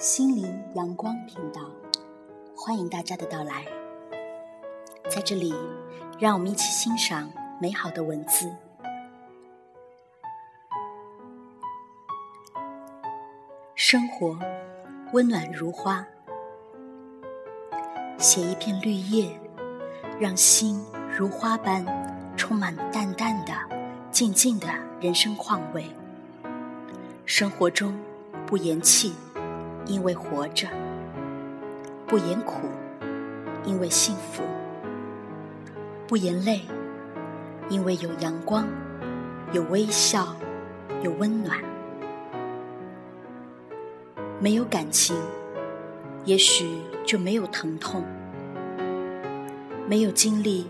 [0.00, 1.60] 心灵阳光频道，
[2.56, 3.66] 欢迎大家的到来。
[5.10, 5.54] 在这里，
[6.18, 7.30] 让我们一起欣赏
[7.60, 8.50] 美好的文字。
[13.74, 14.38] 生活
[15.12, 16.02] 温暖如花，
[18.16, 19.38] 写一片绿叶，
[20.18, 20.82] 让心
[21.14, 21.84] 如花般
[22.38, 23.52] 充满淡淡的、
[24.10, 24.66] 静静的
[24.98, 25.84] 人生况味。
[27.26, 27.94] 生活中
[28.46, 29.12] 不言弃。
[29.86, 30.68] 因为活着，
[32.06, 32.68] 不言苦；
[33.64, 34.42] 因为幸福，
[36.06, 36.60] 不言累；
[37.68, 38.66] 因为有阳光，
[39.52, 40.36] 有微笑，
[41.02, 41.58] 有温暖。
[44.38, 45.16] 没有感情，
[46.24, 48.02] 也许就没有疼痛；
[49.86, 50.66] 没有经历，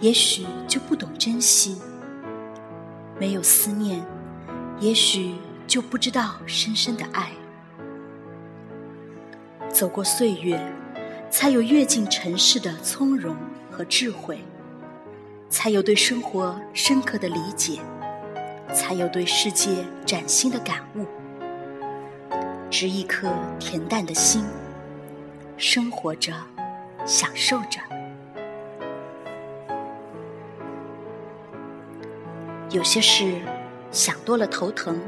[0.00, 1.80] 也许就不懂珍惜；
[3.18, 4.04] 没有思念，
[4.78, 7.30] 也许就不知道深深的爱。
[9.78, 10.60] 走过岁月，
[11.30, 13.36] 才有阅尽尘世的从容
[13.70, 14.40] 和智慧，
[15.48, 17.78] 才有对生活深刻的理解，
[18.74, 19.70] 才有对世界
[20.04, 21.06] 崭新的感悟。
[22.68, 24.44] 执一颗恬淡的心，
[25.56, 26.32] 生活着，
[27.06, 27.80] 享受着。
[32.70, 33.40] 有些事
[33.92, 35.00] 想多了头疼，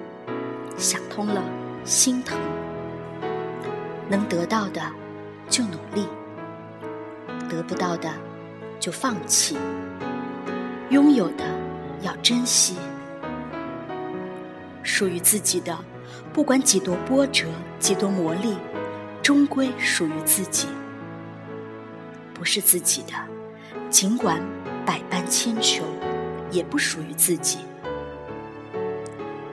[0.78, 1.42] 想通了
[1.84, 2.38] 心疼。
[4.10, 4.82] 能得到的
[5.48, 6.04] 就努力，
[7.48, 8.10] 得不到的
[8.80, 9.56] 就放弃，
[10.88, 11.44] 拥有的
[12.02, 12.74] 要珍惜，
[14.82, 15.78] 属于自己的，
[16.32, 17.46] 不管几多波折，
[17.78, 18.56] 几多磨砺，
[19.22, 20.66] 终归属于自己；
[22.34, 23.12] 不是自己的，
[23.90, 24.42] 尽管
[24.84, 25.84] 百般千求，
[26.50, 27.58] 也不属于自己。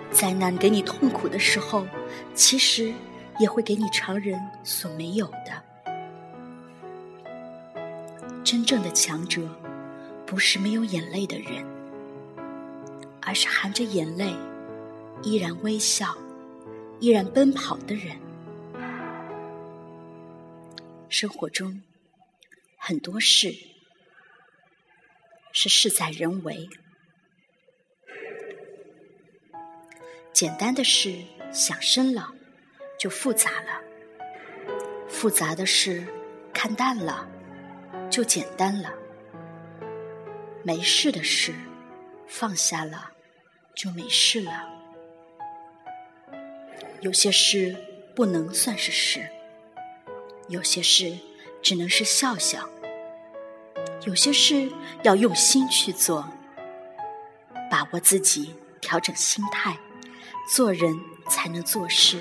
[0.09, 1.85] 灾难给你痛苦的时候，
[2.33, 2.91] 其实。
[3.39, 5.63] 也会给你常人所没有的。
[8.43, 9.47] 真正的强者，
[10.25, 11.65] 不是没有眼泪的人，
[13.21, 14.33] 而是含着眼泪
[15.21, 16.17] 依然微笑、
[16.99, 18.17] 依然奔跑的人。
[21.09, 21.81] 生活中
[22.77, 23.53] 很多事
[25.51, 26.69] 是事在人为，
[30.31, 32.33] 简单的事想深了。
[32.97, 33.81] 就复杂了，
[35.07, 36.05] 复杂的事
[36.53, 37.27] 看淡了，
[38.09, 38.89] 就简单了；
[40.63, 41.53] 没事的事
[42.27, 43.11] 放下了，
[43.75, 44.69] 就没事了。
[47.01, 47.75] 有些事
[48.15, 49.29] 不能算是事，
[50.47, 51.15] 有些事
[51.61, 52.67] 只能是笑笑，
[54.07, 54.71] 有些事
[55.03, 56.27] 要用心去做，
[57.69, 59.77] 把握自己，调整心态，
[60.51, 60.99] 做人
[61.29, 62.17] 才能做事。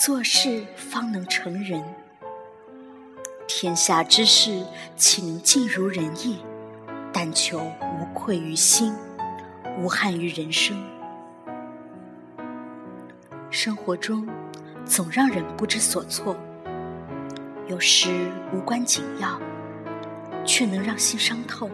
[0.00, 1.84] 做事方能成人，
[3.46, 4.64] 天下之事
[4.96, 6.38] 岂能尽如人意？
[7.12, 8.94] 但求无愧于心，
[9.76, 10.74] 无憾于人生。
[13.50, 14.26] 生活中
[14.86, 16.34] 总让人不知所措，
[17.66, 19.38] 有时无关紧要，
[20.46, 21.68] 却能让心伤透，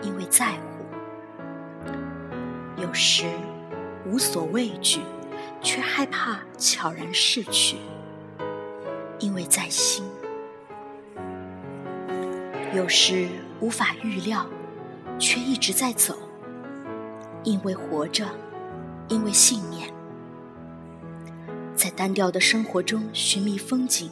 [0.00, 1.92] 因为在乎；
[2.82, 3.26] 有时
[4.06, 5.02] 无所畏惧。
[5.66, 7.76] 却害怕悄然逝去，
[9.18, 10.04] 因为在心；
[12.72, 13.26] 有时
[13.58, 14.46] 无法预料，
[15.18, 16.16] 却一直在走，
[17.42, 18.26] 因为活着，
[19.08, 19.92] 因为信念。
[21.74, 24.08] 在单调的生活中寻觅风景，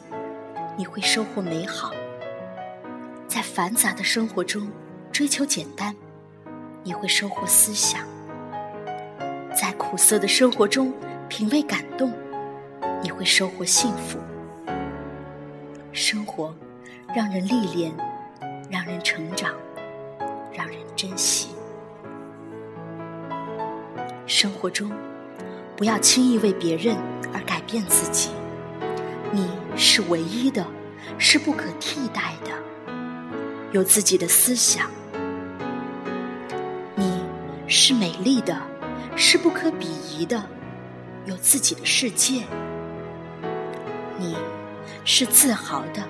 [0.77, 1.89] 你会收获美好；
[3.29, 4.67] 在繁杂的生活中
[5.09, 5.95] 追求简单，
[6.83, 8.01] 你会收获思想；
[9.55, 10.91] 在苦涩的生活中。
[11.27, 12.13] 品味感动，
[13.01, 14.19] 你会收获幸福。
[15.91, 16.53] 生活
[17.15, 17.91] 让人历练，
[18.69, 19.53] 让人成长，
[20.53, 21.49] 让人珍惜。
[24.27, 24.91] 生活中，
[25.75, 26.95] 不要轻易为别人
[27.33, 28.29] 而改变自己。
[29.31, 30.65] 你是唯一的，
[31.17, 32.51] 是不可替代的，
[33.71, 34.89] 有自己的思想。
[36.95, 37.23] 你
[37.67, 38.55] 是美丽的，
[39.15, 40.41] 是不可比拟的。
[41.25, 42.43] 有自己的世界，
[44.19, 44.35] 你
[45.03, 46.07] 是自豪的，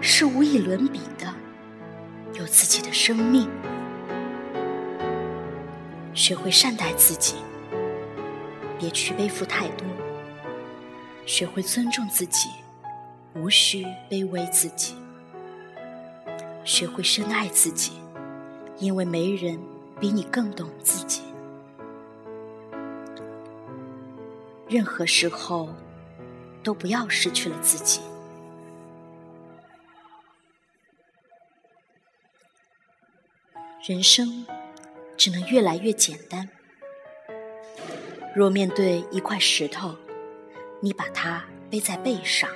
[0.00, 1.32] 是无以伦比的，
[2.32, 3.46] 有自己的生命。
[6.14, 7.34] 学会善待自己，
[8.78, 9.86] 别去背负太多；
[11.26, 12.48] 学会尊重自己，
[13.34, 14.94] 无需卑微自己；
[16.64, 17.92] 学会深爱自己，
[18.78, 19.58] 因为没人
[20.00, 21.20] 比你更懂自己。
[24.68, 25.68] 任何时候，
[26.62, 28.00] 都不要失去了自己。
[33.86, 34.46] 人生
[35.16, 36.48] 只能越来越简单。
[38.34, 39.94] 若面对一块石头，
[40.80, 42.50] 你把它背在背上，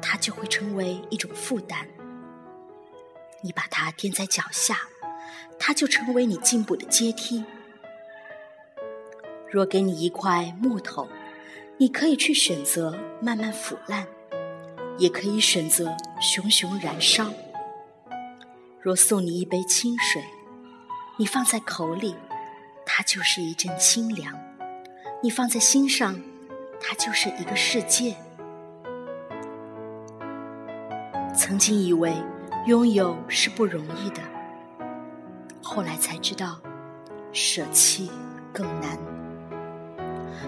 [0.00, 1.84] 它就会成为一种负担；
[3.42, 4.78] 你把它垫在脚下，
[5.58, 7.44] 它就成为你进步的阶梯。
[9.50, 11.08] 若给你一块木头，
[11.78, 14.06] 你可以去选择慢慢腐烂，
[14.98, 17.32] 也可以选择熊熊燃烧。
[18.80, 20.22] 若送你一杯清水，
[21.16, 22.14] 你放在口里，
[22.84, 24.34] 它就是一阵清凉；
[25.22, 26.20] 你放在心上，
[26.80, 28.14] 它就是一个世界。
[31.34, 32.12] 曾经以为
[32.66, 34.20] 拥有是不容易的，
[35.62, 36.60] 后来才知道
[37.32, 38.10] 舍弃
[38.52, 39.17] 更难。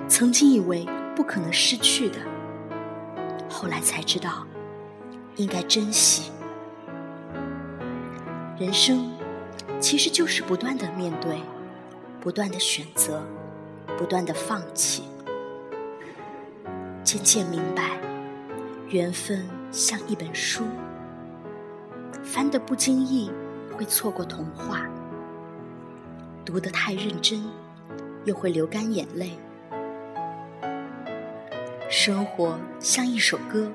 [0.09, 2.19] 曾经以为不可能失去的，
[3.49, 4.47] 后来才知道
[5.37, 6.31] 应该珍惜。
[8.59, 9.11] 人生
[9.81, 11.41] 其实就是不断的面对，
[12.21, 13.23] 不断的选择，
[13.97, 15.05] 不断的放弃。
[17.03, 17.99] 渐渐明白，
[18.89, 20.65] 缘分像一本书，
[22.23, 23.31] 翻得不经意
[23.77, 24.87] 会错过童话，
[26.45, 27.43] 读得太认真
[28.25, 29.39] 又会流干眼泪。
[31.93, 33.69] 生活像一首歌，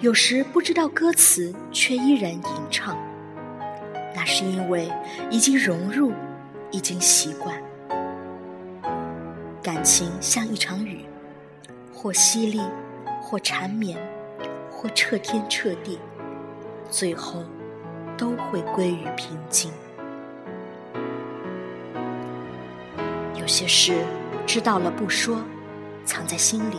[0.00, 2.98] 有时不知道歌词，却依然吟唱。
[4.12, 4.90] 那是因为
[5.30, 6.12] 已经融入，
[6.72, 7.54] 已经习惯。
[9.62, 11.04] 感情像一场雨，
[11.94, 12.60] 或淅沥，
[13.22, 13.96] 或缠绵，
[14.68, 15.96] 或彻天彻地，
[16.90, 17.44] 最后
[18.16, 19.70] 都会归于平静。
[23.36, 24.04] 有些事
[24.44, 25.40] 知道了不说，
[26.04, 26.78] 藏在心里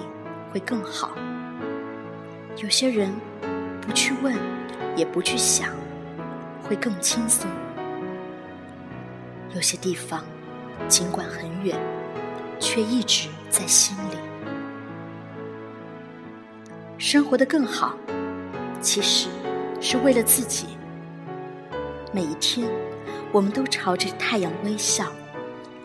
[0.51, 1.11] 会更好。
[2.57, 3.13] 有些人
[3.81, 4.35] 不去问，
[4.95, 5.73] 也不去想。
[6.61, 7.49] 会更轻松。
[9.55, 10.23] 有些地方
[10.87, 11.75] 尽管很远，
[12.59, 14.17] 却一直在心里。
[16.99, 17.97] 生活的更好，
[18.79, 19.29] 其实
[19.81, 20.67] 是为了自己。
[22.13, 22.69] 每一天，
[23.31, 25.11] 我们都朝着太阳微笑，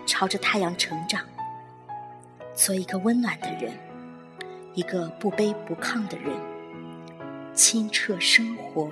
[0.05, 1.23] 朝着太阳成长，
[2.53, 3.73] 做一个温暖的人，
[4.75, 6.33] 一个不卑不亢的人，
[7.55, 8.91] 清澈生活。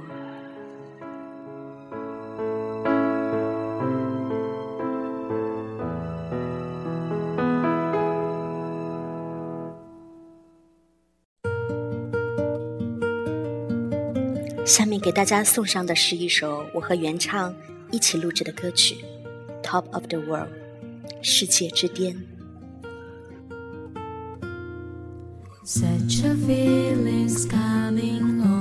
[14.64, 17.52] 下面给大家送上的是一首我和原唱
[17.90, 19.04] 一起录制的歌曲
[19.62, 20.48] 《Top of the World》，
[21.20, 22.31] 世界之巅。
[25.64, 28.51] Such a feeling's coming over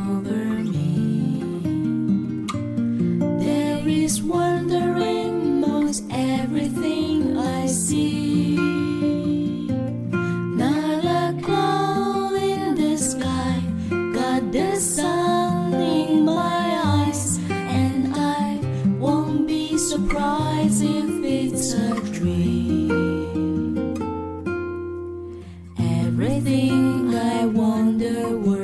[28.02, 28.61] wonder world.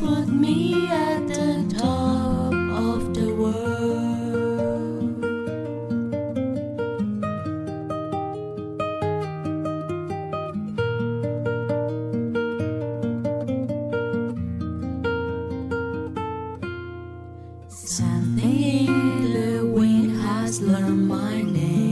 [0.00, 2.54] put me at the top
[2.88, 3.60] of the world.
[17.68, 21.89] Something in the wind has learned my name.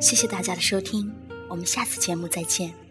[0.00, 1.12] 谢谢大家的收听
[1.48, 2.89] 我们下次节目再见。